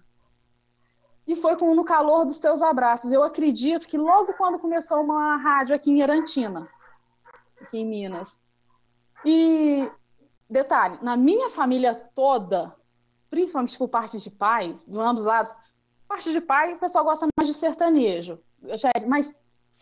E 1.27 1.35
foi 1.37 1.57
com 1.57 1.75
No 1.75 1.85
Calor 1.85 2.27
dos 2.27 2.39
Teus 2.39 2.61
Abraços. 2.61 3.11
Eu 3.11 3.23
acredito 3.23 3.87
que 3.87 3.97
logo 3.97 4.35
quando 4.35 4.59
começou 4.59 5.01
uma 5.03 5.37
rádio 5.37 5.75
aqui 5.75 5.91
em 5.91 6.03
Erantina, 6.03 6.69
aqui 7.61 7.79
em 7.79 7.87
Minas. 7.87 8.39
E 9.25 9.91
detalhe, 10.49 10.99
na 11.03 11.17
minha 11.17 11.51
família 11.51 11.95
toda, 12.15 12.75
principalmente 13.31 13.77
por 13.77 13.89
parte 13.89 14.19
de 14.19 14.31
pai, 14.31 14.77
de 14.87 14.99
ambos 14.99 15.23
os 15.23 15.27
lados, 15.27 15.55
parte 16.07 16.33
de 16.33 16.41
pai, 16.41 16.75
o 16.75 16.79
pessoal 16.79 17.05
gosta 17.05 17.27
mais 17.39 17.49
de 17.49 17.55
sertanejo. 17.55 18.39
É- 18.65 19.07
Mas 19.07 19.35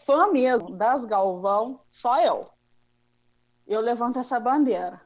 fã 0.04 0.30
mesmo 0.32 0.76
das 0.76 1.04
Galvão, 1.04 1.80
só 1.88 2.20
eu. 2.20 2.40
Eu 3.66 3.80
levanto 3.80 4.18
essa 4.18 4.38
bandeira. 4.38 5.00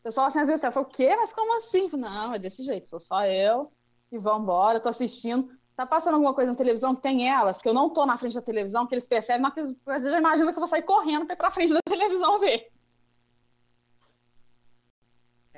O 0.00 0.02
pessoal 0.02 0.26
assim, 0.26 0.40
às 0.40 0.48
vezes 0.48 0.60
fala, 0.60 0.80
o 0.80 0.84
quê? 0.88 1.14
Mas 1.16 1.32
como 1.32 1.56
assim? 1.56 1.88
Não, 1.92 2.34
é 2.34 2.38
desse 2.38 2.62
jeito, 2.62 2.88
sou 2.88 3.00
só 3.00 3.24
eu. 3.26 3.70
E 4.10 4.18
vambora, 4.18 4.80
tô 4.80 4.88
assistindo. 4.88 5.50
Tá 5.76 5.86
passando 5.86 6.14
alguma 6.14 6.34
coisa 6.34 6.50
na 6.50 6.56
televisão, 6.56 6.94
tem 6.94 7.28
elas, 7.28 7.62
que 7.62 7.68
eu 7.68 7.72
não 7.74 7.88
tô 7.90 8.04
na 8.04 8.16
frente 8.16 8.34
da 8.34 8.42
televisão, 8.42 8.86
que 8.86 8.94
eles 8.94 9.06
percebem, 9.06 9.40
mas 9.40 9.56
às 9.86 10.02
vezes 10.02 10.18
imaginam 10.18 10.48
que 10.52 10.58
eu 10.58 10.60
vou 10.60 10.68
sair 10.68 10.82
correndo 10.82 11.24
pra 11.26 11.34
ir 11.34 11.38
pra 11.38 11.50
frente 11.50 11.72
da 11.72 11.80
televisão 11.86 12.38
ver. 12.38 12.70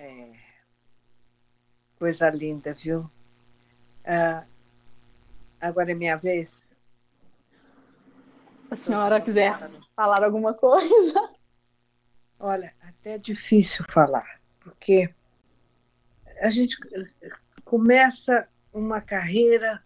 É. 0.03 0.33
Coisa 1.97 2.29
linda, 2.29 2.75
viu? 2.75 3.09
Ah, 4.05 4.45
agora 5.61 5.93
é 5.93 5.95
minha 5.95 6.17
vez? 6.17 6.67
Se 8.67 8.73
a 8.73 8.77
senhora 8.77 9.21
quiser 9.21 9.57
falar 9.95 10.25
alguma 10.25 10.55
coisa. 10.55 11.33
Olha, 12.41 12.75
até 12.81 13.15
é 13.15 13.19
difícil 13.19 13.85
falar, 13.89 14.41
porque 14.59 15.15
a 16.41 16.51
gente 16.51 16.77
começa 17.65 18.49
uma 18.73 19.01
carreira 19.01 19.85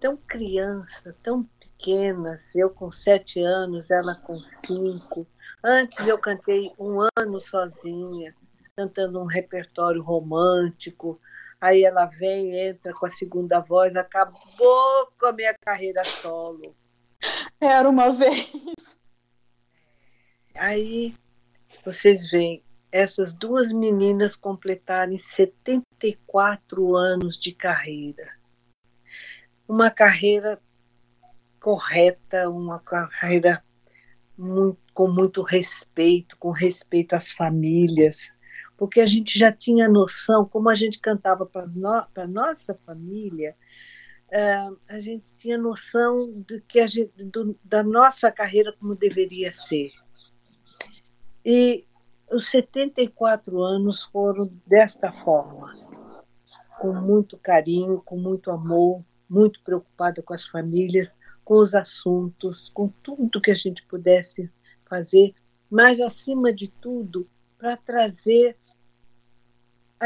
tão 0.00 0.16
criança, 0.16 1.16
tão 1.22 1.44
pequena, 1.44 2.34
eu 2.56 2.70
com 2.70 2.90
sete 2.90 3.38
anos, 3.38 3.88
ela 3.88 4.16
com 4.16 4.40
cinco. 4.40 5.24
Antes 5.62 6.08
eu 6.08 6.18
cantei 6.18 6.72
um 6.76 6.98
ano 7.16 7.38
sozinha, 7.38 8.34
cantando 8.76 9.20
um 9.20 9.26
repertório 9.26 10.02
romântico. 10.02 11.20
Aí 11.60 11.84
ela 11.84 12.06
vem, 12.06 12.56
entra 12.58 12.92
com 12.92 13.06
a 13.06 13.10
segunda 13.10 13.60
voz, 13.60 13.94
acabou 13.94 15.12
com 15.18 15.26
a 15.26 15.32
minha 15.32 15.54
carreira 15.54 16.02
solo. 16.04 16.74
Era 17.60 17.88
uma 17.88 18.10
vez. 18.10 18.50
Aí 20.56 21.14
vocês 21.84 22.30
veem 22.30 22.64
essas 22.90 23.32
duas 23.32 23.72
meninas 23.72 24.36
completarem 24.36 25.16
74 25.16 26.96
anos 26.96 27.38
de 27.38 27.52
carreira. 27.52 28.36
Uma 29.68 29.90
carreira 29.90 30.60
correta, 31.60 32.50
uma 32.50 32.80
carreira 32.80 33.64
muito, 34.36 34.78
com 34.92 35.08
muito 35.08 35.42
respeito, 35.42 36.36
com 36.36 36.50
respeito 36.50 37.14
às 37.14 37.30
famílias, 37.30 38.36
porque 38.82 39.00
a 39.00 39.06
gente 39.06 39.38
já 39.38 39.52
tinha 39.52 39.88
noção, 39.88 40.44
como 40.44 40.68
a 40.68 40.74
gente 40.74 40.98
cantava 40.98 41.46
para 41.46 41.66
no, 41.68 42.26
nossa 42.26 42.74
família, 42.84 43.54
uh, 44.26 44.76
a 44.88 44.98
gente 44.98 45.36
tinha 45.36 45.56
noção 45.56 46.42
de 46.44 46.60
que 46.62 46.84
gente, 46.88 47.12
do, 47.26 47.56
da 47.62 47.84
nossa 47.84 48.28
carreira 48.32 48.72
como 48.72 48.96
deveria 48.96 49.52
ser. 49.52 49.92
E 51.44 51.86
os 52.28 52.48
74 52.48 53.62
anos 53.62 54.02
foram 54.02 54.52
desta 54.66 55.12
forma, 55.12 55.72
com 56.80 56.92
muito 56.92 57.38
carinho, 57.38 58.02
com 58.04 58.18
muito 58.18 58.50
amor, 58.50 59.04
muito 59.30 59.62
preocupada 59.62 60.20
com 60.22 60.34
as 60.34 60.48
famílias, 60.48 61.16
com 61.44 61.54
os 61.54 61.72
assuntos, 61.72 62.68
com 62.70 62.88
tudo 63.00 63.40
que 63.40 63.52
a 63.52 63.54
gente 63.54 63.86
pudesse 63.86 64.50
fazer, 64.90 65.36
mas 65.70 66.00
acima 66.00 66.52
de 66.52 66.66
tudo, 66.66 67.30
para 67.56 67.76
trazer 67.76 68.56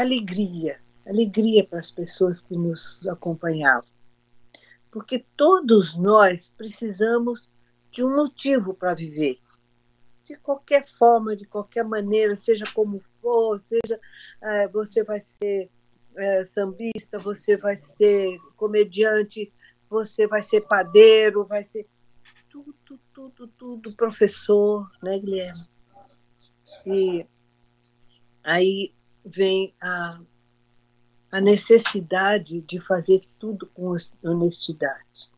alegria, 0.01 0.79
alegria 1.05 1.65
para 1.65 1.79
as 1.79 1.91
pessoas 1.91 2.41
que 2.41 2.55
nos 2.55 3.05
acompanhavam. 3.07 3.89
Porque 4.91 5.25
todos 5.35 5.95
nós 5.95 6.49
precisamos 6.49 7.49
de 7.91 8.03
um 8.03 8.15
motivo 8.15 8.73
para 8.73 8.93
viver 8.93 9.39
de 10.27 10.35
qualquer 10.35 10.85
forma, 10.85 11.37
de 11.37 11.45
qualquer 11.45 11.85
maneira, 11.85 12.35
seja 12.35 12.65
como 12.73 12.99
for, 13.21 13.61
seja 13.61 13.97
uh, 13.97 14.71
você 14.73 15.01
vai 15.01 15.21
ser 15.21 15.69
uh, 16.11 16.45
sambista, 16.45 17.17
você 17.17 17.55
vai 17.55 17.77
ser 17.77 18.37
comediante, 18.57 19.51
você 19.89 20.27
vai 20.27 20.43
ser 20.43 20.67
padeiro, 20.67 21.45
vai 21.45 21.63
ser 21.63 21.87
tudo, 22.49 22.75
tudo, 23.13 23.47
tudo, 23.47 23.95
professor, 23.95 24.89
né, 25.01 25.17
Guilherme? 25.17 25.65
E 26.85 27.25
aí 28.43 28.93
vem 29.27 29.73
a, 29.81 30.19
a 31.31 31.41
necessidade 31.41 32.61
de 32.61 32.79
fazer 32.79 33.21
tudo 33.37 33.67
com 33.67 33.93
honestidade. 34.23 35.31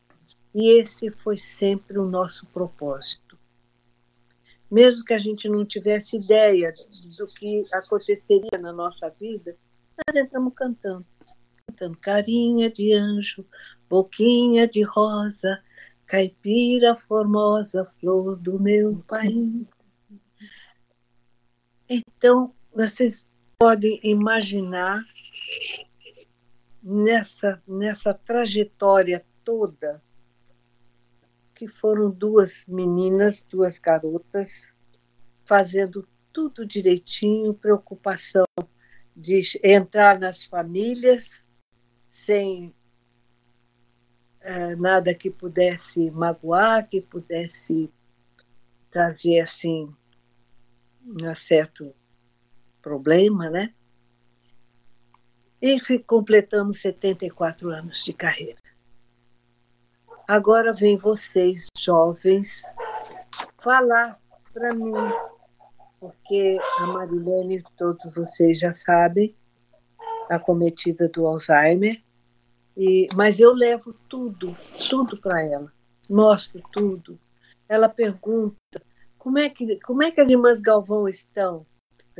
E 0.54 0.80
esse 0.80 1.12
foi 1.12 1.38
sempre 1.38 1.98
o 1.98 2.06
nosso 2.06 2.46
propósito 2.48 3.30
mesmo 4.70 5.04
que 5.04 5.14
a 5.14 5.20
gente 5.20 5.50
não 5.50 5.66
tivesse 5.66 6.18
ideia 6.18 6.72
do 7.18 7.26
que 7.38 7.62
aconteceria 7.74 8.60
na 8.60 8.72
nossa 8.72 9.10
vida, 9.10 9.58
nós 9.98 10.16
entramos 10.16 10.54
cantando. 10.56 11.06
Cantando 11.68 11.98
carinha 11.98 12.70
de 12.70 12.94
anjo, 12.94 13.46
boquinha 13.90 14.68
de 14.68 14.84
rosa, 14.84 15.62
caipira 16.06 16.96
formosa, 16.96 17.86
flor 17.86 18.36
do 18.36 18.60
meu 18.60 19.04
país. 19.08 19.66
Então, 21.88 22.54
vocês 22.74 23.30
podem 23.60 24.00
imaginar 24.02 25.06
nessa, 26.82 27.62
nessa 27.68 28.14
trajetória 28.14 29.26
toda 29.44 30.02
que 31.54 31.68
foram 31.68 32.10
duas 32.10 32.66
meninas, 32.66 33.44
duas 33.44 33.78
garotas, 33.78 34.74
fazendo 35.44 36.08
tudo 36.32 36.66
direitinho, 36.66 37.54
preocupação 37.54 38.46
de 39.14 39.42
entrar 39.62 40.18
nas 40.18 40.42
famílias 40.46 41.46
sem 42.10 42.74
é, 44.40 44.74
nada 44.78 45.14
que 45.14 45.30
pudesse 45.30 46.10
magoar, 46.12 46.88
que 46.88 47.02
pudesse 47.02 47.92
trazer 48.90 49.42
assim 49.42 49.94
um 51.06 51.36
certo 51.36 51.94
problema, 52.82 53.50
né? 53.50 53.74
E 55.62 55.80
completamos 56.00 56.80
74 56.80 57.70
anos 57.70 58.04
de 58.04 58.14
carreira. 58.14 58.62
Agora 60.28 60.74
vem 60.74 60.96
vocês, 60.96 61.68
jovens, 61.78 62.62
falar 63.62 64.20
para 64.54 64.74
mim, 64.74 64.94
porque 66.00 66.58
a 66.80 66.88
Marilene, 66.88 67.64
todos 67.78 68.14
vocês 68.14 68.60
já 68.60 68.74
sabem, 68.74 69.36
acometida 70.30 71.10
do 71.10 71.26
Alzheimer, 71.26 72.02
e, 72.78 73.08
mas 73.16 73.40
eu 73.40 73.54
levo 73.54 73.94
tudo, 74.08 74.56
tudo 74.90 75.20
para 75.20 75.44
ela, 75.44 75.68
mostro 76.10 76.62
tudo. 76.72 77.20
Ela 77.68 77.90
pergunta 77.90 78.56
como 79.18 79.38
é 79.38 79.50
que 79.50 79.80
como 79.82 80.02
é 80.02 80.12
que 80.12 80.22
as 80.22 80.30
irmãs 80.30 80.62
Galvão 80.62 81.08
estão? 81.08 81.66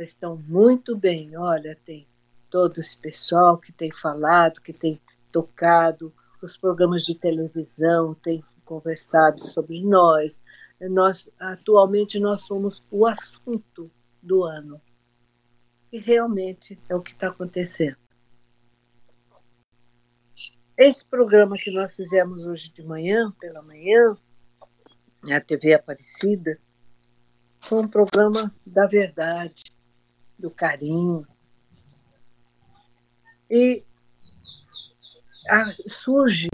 Estão 0.02 0.36
muito 0.36 0.96
bem. 0.96 1.36
Olha, 1.36 1.78
tem 1.84 2.06
todo 2.48 2.80
esse 2.80 2.96
pessoal 2.98 3.58
que 3.58 3.72
tem 3.72 3.92
falado, 3.92 4.60
que 4.60 4.72
tem 4.72 5.00
tocado, 5.30 6.12
os 6.42 6.56
programas 6.56 7.04
de 7.04 7.14
televisão 7.14 8.14
têm 8.14 8.42
conversado 8.64 9.46
sobre 9.46 9.82
nós. 9.82 10.40
Nós 10.80 11.30
atualmente 11.38 12.18
nós 12.18 12.42
somos 12.42 12.82
o 12.90 13.06
assunto 13.06 13.90
do 14.22 14.44
ano. 14.44 14.80
E 15.92 15.98
realmente 15.98 16.78
é 16.88 16.94
o 16.94 17.02
que 17.02 17.12
está 17.12 17.28
acontecendo. 17.28 17.96
Esse 20.76 21.04
programa 21.04 21.56
que 21.56 21.70
nós 21.72 21.94
fizemos 21.94 22.42
hoje 22.44 22.72
de 22.72 22.82
manhã, 22.82 23.30
pela 23.38 23.60
manhã, 23.60 24.16
na 25.22 25.38
TV 25.38 25.74
Aparecida, 25.74 26.58
foi 27.60 27.82
um 27.82 27.88
programa 27.88 28.50
da 28.64 28.86
verdade, 28.86 29.64
do 30.40 30.50
carinho. 30.50 31.26
E 33.50 33.84
surge 35.86 36.48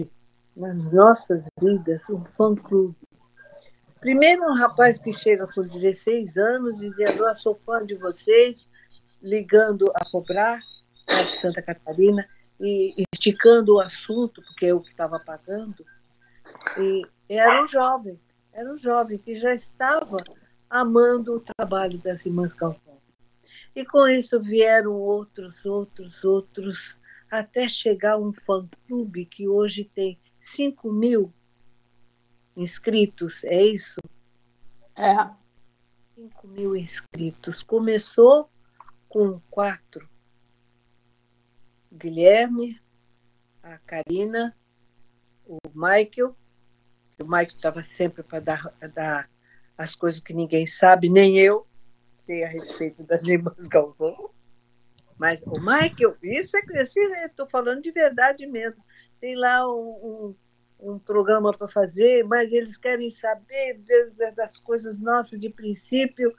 nas 0.55 0.91
nossas 0.91 1.47
vidas 1.59 2.09
um 2.09 2.25
fã-clube. 2.25 2.95
Primeiro, 3.99 4.43
um 4.43 4.55
rapaz 4.55 4.99
que 4.99 5.13
chega 5.13 5.47
com 5.53 5.61
16 5.61 6.37
anos 6.37 6.79
dizendo: 6.79 7.27
Eu 7.27 7.35
sou 7.35 7.55
fã 7.55 7.85
de 7.85 7.95
vocês, 7.95 8.67
ligando 9.21 9.91
a 9.95 10.09
cobrar, 10.11 10.59
de 11.07 11.35
Santa 11.35 11.61
Catarina, 11.61 12.27
e 12.59 13.03
esticando 13.13 13.75
o 13.75 13.79
assunto, 13.79 14.41
porque 14.41 14.65
eu 14.65 14.81
que 14.81 14.91
estava 14.91 15.19
pagando. 15.19 15.75
E 16.79 17.01
era 17.29 17.63
um 17.63 17.67
jovem, 17.67 18.19
era 18.53 18.71
um 18.71 18.77
jovem 18.77 19.17
que 19.17 19.37
já 19.37 19.53
estava 19.53 20.17
amando 20.69 21.35
o 21.35 21.39
trabalho 21.39 21.97
das 21.99 22.25
irmãs 22.25 22.53
Galvão. 22.53 22.96
E 23.77 23.85
com 23.85 24.07
isso 24.07 24.41
vieram 24.41 24.93
outros, 24.93 25.63
outros, 25.63 26.23
outros, 26.23 26.99
até 27.31 27.69
chegar 27.69 28.17
um 28.17 28.33
fã-clube 28.33 29.23
que 29.23 29.47
hoje 29.47 29.83
tem 29.93 30.19
5 30.39 30.91
mil 30.91 31.31
inscritos, 32.55 33.43
é 33.43 33.61
isso? 33.61 33.99
É. 34.95 35.29
5 36.15 36.47
mil 36.47 36.75
inscritos. 36.75 37.61
Começou 37.61 38.49
com 39.07 39.39
quatro 39.47 40.09
Guilherme, 41.93 42.81
a 43.61 43.77
Karina, 43.77 44.57
o 45.45 45.59
Michael. 45.75 46.35
O 47.21 47.25
Michael 47.25 47.43
estava 47.43 47.83
sempre 47.83 48.23
para 48.23 48.39
dar, 48.39 48.73
dar 48.91 49.29
as 49.77 49.93
coisas 49.93 50.19
que 50.19 50.33
ninguém 50.33 50.65
sabe, 50.65 51.09
nem 51.09 51.37
eu 51.37 51.67
a 52.43 52.47
respeito 52.47 53.03
das 53.03 53.23
irmãs 53.23 53.67
Galvão. 53.67 54.29
Mas 55.17 55.41
o 55.43 55.59
Michael, 55.59 56.15
isso 56.21 56.55
é 56.57 56.61
que 56.61 56.77
estou 56.77 57.47
falando 57.47 57.81
de 57.81 57.91
verdade 57.91 58.45
mesmo. 58.45 58.83
Tem 59.19 59.35
lá 59.35 59.67
um, 59.67 60.35
um, 60.79 60.91
um 60.93 60.99
programa 60.99 61.51
para 61.51 61.67
fazer, 61.67 62.23
mas 62.23 62.51
eles 62.51 62.77
querem 62.77 63.09
saber 63.09 63.81
das 64.35 64.59
coisas 64.59 64.99
nossas 64.99 65.39
de 65.39 65.49
princípio. 65.49 66.33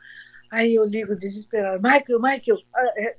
Aí 0.51 0.75
eu 0.75 0.85
ligo 0.85 1.17
desesperado, 1.17 1.83
Michael, 1.83 2.21
Michael, 2.21 2.59
ah, 2.75 2.93
é, 2.97 3.17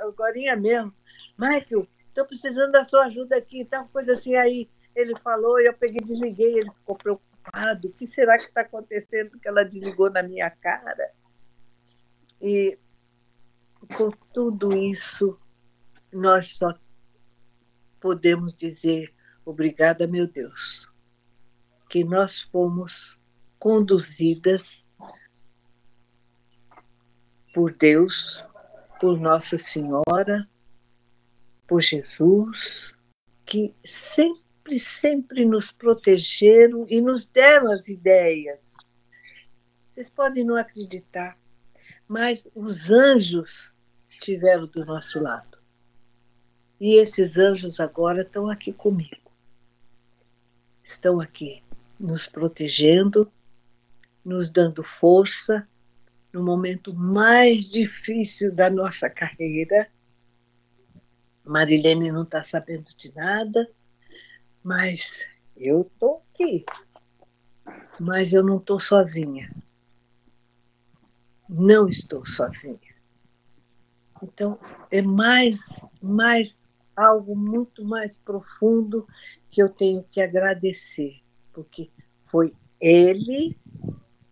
agora 0.00 0.38
mesmo, 0.56 0.92
Michael, 1.38 1.86
estou 2.08 2.26
precisando 2.26 2.72
da 2.72 2.84
sua 2.84 3.04
ajuda 3.04 3.36
aqui, 3.36 3.64
tal 3.64 3.86
coisa 3.88 4.14
assim. 4.14 4.34
Aí 4.34 4.68
ele 4.94 5.16
falou, 5.18 5.60
eu 5.60 5.74
peguei 5.74 6.00
desliguei, 6.00 6.58
ele 6.58 6.70
ficou 6.70 6.96
preocupado. 6.96 7.88
O 7.88 7.92
que 7.92 8.06
será 8.06 8.38
que 8.38 8.44
está 8.44 8.62
acontecendo 8.62 9.38
que 9.38 9.48
ela 9.48 9.64
desligou 9.64 10.10
na 10.10 10.22
minha 10.22 10.50
cara? 10.50 11.12
E 12.40 12.78
com 13.96 14.10
tudo 14.32 14.72
isso, 14.72 15.38
nós 16.12 16.56
só 16.56 16.74
podemos 18.00 18.54
dizer 18.54 19.14
obrigada, 19.44 20.06
meu 20.06 20.26
Deus, 20.26 20.88
que 21.88 22.02
nós 22.02 22.40
fomos 22.40 23.18
conduzidas 23.58 24.86
por 27.54 27.72
Deus, 27.72 28.42
por 29.00 29.18
Nossa 29.18 29.58
Senhora, 29.58 30.48
por 31.66 31.80
Jesus, 31.82 32.92
que 33.46 33.74
sempre, 33.84 34.78
sempre 34.78 35.44
nos 35.44 35.70
protegeram 35.70 36.86
e 36.88 37.00
nos 37.00 37.26
deram 37.26 37.70
as 37.70 37.88
ideias. 37.88 38.74
Vocês 39.92 40.10
podem 40.10 40.44
não 40.44 40.56
acreditar, 40.56 41.38
mas 42.08 42.48
os 42.54 42.90
anjos 42.90 43.72
estiveram 44.08 44.66
do 44.66 44.84
nosso 44.84 45.20
lado. 45.20 45.58
E 46.80 46.94
esses 46.94 47.36
anjos 47.36 47.80
agora 47.80 48.22
estão 48.22 48.48
aqui 48.48 48.72
comigo. 48.72 49.32
Estão 50.82 51.20
aqui 51.20 51.62
nos 51.98 52.26
protegendo, 52.26 53.30
nos 54.24 54.50
dando 54.50 54.82
força 54.82 55.66
no 56.32 56.42
momento 56.42 56.92
mais 56.92 57.68
difícil 57.68 58.52
da 58.52 58.68
nossa 58.68 59.08
carreira 59.08 59.88
Marilene 61.44 62.10
não 62.10 62.22
está 62.22 62.42
sabendo 62.42 62.90
de 62.96 63.14
nada, 63.14 63.70
mas 64.62 65.26
eu 65.56 65.82
estou 65.82 66.22
aqui. 66.32 66.64
Mas 68.00 68.32
eu 68.32 68.42
não 68.42 68.56
estou 68.56 68.80
sozinha. 68.80 69.50
Não 71.48 71.88
estou 71.88 72.26
sozinha. 72.26 72.94
Então, 74.22 74.58
é 74.90 75.02
mais, 75.02 75.84
mais 76.00 76.68
algo 76.96 77.36
muito 77.36 77.84
mais 77.84 78.18
profundo 78.18 79.06
que 79.50 79.62
eu 79.62 79.68
tenho 79.68 80.04
que 80.10 80.20
agradecer, 80.20 81.20
porque 81.52 81.90
foi 82.24 82.54
ele 82.80 83.56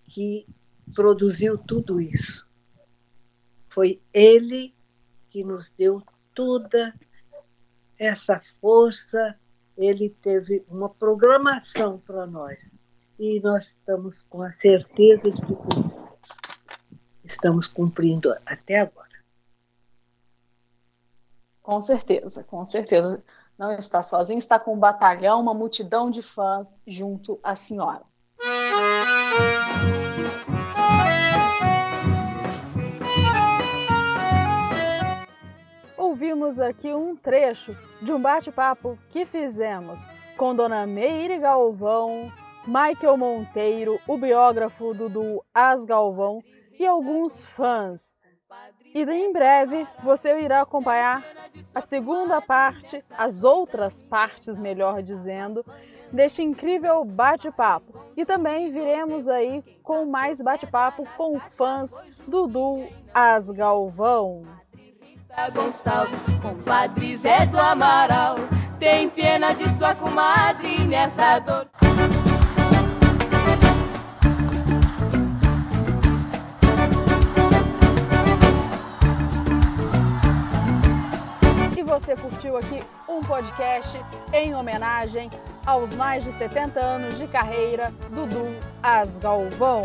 que 0.04 0.46
produziu 0.94 1.58
tudo 1.58 2.00
isso. 2.00 2.48
Foi 3.68 4.00
ele 4.12 4.74
que 5.30 5.44
nos 5.44 5.70
deu 5.70 6.02
toda 6.34 6.94
essa 7.98 8.40
força, 8.60 9.38
ele 9.76 10.10
teve 10.20 10.64
uma 10.68 10.88
programação 10.88 11.98
para 11.98 12.26
nós. 12.26 12.74
E 13.18 13.40
nós 13.40 13.68
estamos 13.68 14.22
com 14.24 14.42
a 14.42 14.50
certeza 14.50 15.30
de 15.30 15.40
que. 15.40 16.01
Estamos 17.32 17.66
cumprindo 17.66 18.34
até 18.44 18.80
agora. 18.80 19.08
Com 21.62 21.80
certeza, 21.80 22.44
com 22.44 22.64
certeza. 22.64 23.22
Não 23.58 23.72
está 23.72 24.02
sozinho, 24.02 24.38
está 24.38 24.58
com 24.58 24.74
um 24.74 24.78
batalhão, 24.78 25.40
uma 25.40 25.54
multidão 25.54 26.10
de 26.10 26.22
fãs 26.22 26.78
junto 26.86 27.38
à 27.42 27.54
senhora. 27.54 28.02
ouvimos 36.42 36.60
aqui 36.60 36.92
um 36.92 37.16
trecho 37.16 37.76
de 38.00 38.12
um 38.12 38.20
bate-papo 38.20 38.98
que 39.10 39.24
fizemos 39.24 40.06
com 40.36 40.54
Dona 40.54 40.86
Meire 40.86 41.38
Galvão, 41.38 42.30
Michael 42.66 43.16
Monteiro, 43.16 43.98
o 44.06 44.16
biógrafo 44.18 44.92
Dudu 44.92 45.42
As 45.54 45.84
Galvão 45.84 46.42
e 46.78 46.86
alguns 46.86 47.44
fãs. 47.44 48.14
E 48.94 49.02
em 49.02 49.32
breve 49.32 49.86
você 50.02 50.38
irá 50.40 50.60
acompanhar 50.60 51.24
a 51.74 51.80
segunda 51.80 52.40
parte, 52.40 53.02
as 53.16 53.44
outras 53.44 54.02
partes, 54.02 54.58
melhor 54.58 55.02
dizendo, 55.02 55.64
deste 56.12 56.42
incrível 56.42 57.04
bate-papo. 57.04 58.12
E 58.16 58.24
também 58.24 58.70
viremos 58.70 59.28
aí 59.28 59.62
com 59.82 60.04
mais 60.04 60.42
bate-papo 60.42 61.08
com 61.16 61.40
fãs 61.40 61.98
Dudu 62.26 62.86
As 63.14 63.50
Galvão. 63.50 64.42
Gonçalves, 65.54 66.20
compadre 66.42 67.16
Zé 67.16 67.46
do 67.46 67.58
Amaral, 67.58 68.36
tem 68.78 69.08
pena 69.08 69.54
de 69.54 69.66
sua 69.70 69.94
comadre 69.94 70.84
nessa 70.84 71.38
dor. 71.38 71.91
Você 81.92 82.16
curtiu 82.16 82.56
aqui 82.56 82.82
um 83.06 83.20
podcast 83.20 84.00
em 84.32 84.54
homenagem 84.54 85.30
aos 85.66 85.92
mais 85.92 86.24
de 86.24 86.32
70 86.32 86.80
anos 86.80 87.18
de 87.18 87.26
carreira 87.26 87.92
do 88.08 88.24
Dudu 88.26 88.56
As 88.82 89.18
Galvão. 89.18 89.82